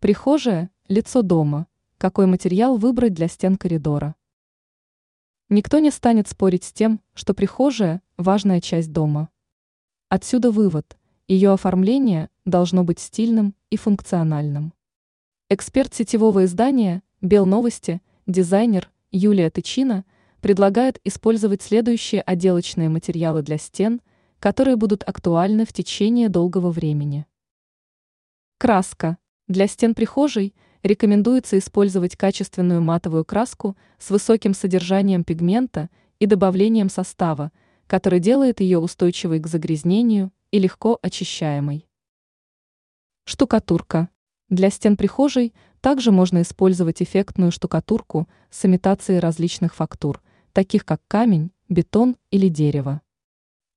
[0.00, 1.66] Прихожая– лицо дома.
[1.98, 4.14] Какой материал выбрать для стен коридора?
[5.50, 9.28] Никто не станет спорить с тем, что прихожая– важная часть дома.
[10.08, 10.96] Отсюда вывод–
[11.28, 14.72] ее оформление должно быть стильным и функциональным.
[15.50, 20.06] Эксперт сетевого издания «Белновости», дизайнер Юлия Тычина
[20.40, 24.00] предлагает использовать следующие отделочные материалы для стен,
[24.38, 27.26] которые будут актуальны в течение долгого времени.
[28.56, 29.18] Краска–
[29.50, 30.54] для стен прихожей
[30.84, 37.50] рекомендуется использовать качественную матовую краску с высоким содержанием пигмента и добавлением состава,
[37.88, 41.88] который делает ее устойчивой к загрязнению и легко очищаемой.
[43.24, 44.08] Штукатурка.
[44.50, 50.22] Для стен прихожей также можно использовать эффектную штукатурку с имитацией различных фактур,
[50.52, 53.00] таких как камень, бетон или дерево.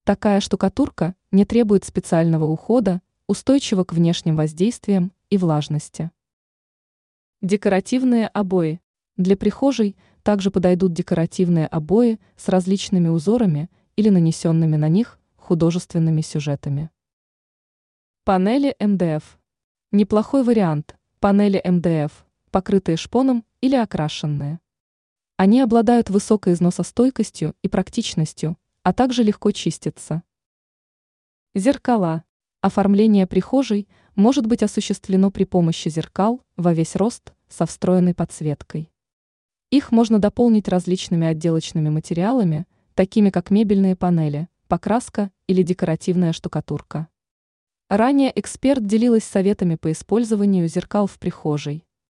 [0.03, 6.11] Такая штукатурка не требует специального ухода, устойчива к внешним воздействиям и влажности.
[7.41, 8.79] Декоративные обои.
[9.17, 16.91] Для прихожей также подойдут декоративные обои с различными узорами или нанесенными на них художественными сюжетами.
[18.25, 19.39] Панели МДФ.
[19.91, 20.95] Неплохой вариант.
[21.19, 24.59] Панели МДФ, покрытые шпоном или окрашенные.
[25.37, 30.21] Они обладают высокой износостойкостью и практичностью, а также легко чистятся.
[31.55, 32.23] Зеркала.
[32.61, 38.91] Оформление прихожей может быть осуществлено при помощи зеркал во весь рост со встроенной подсветкой.
[39.69, 47.07] Их можно дополнить различными отделочными материалами, такими как мебельные панели, покраска или декоративная штукатурка.
[47.89, 51.85] Ранее эксперт делилась советами по использованию зеркал в прихожей.